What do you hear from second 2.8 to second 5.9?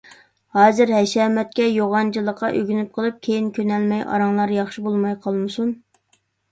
قېلىپ، كېيىن كۆنەلمەي ئاراڭلار ياخشى بولماي قالمىسۇن.